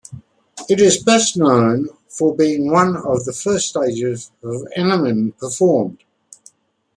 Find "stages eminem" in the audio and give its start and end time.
3.69-5.37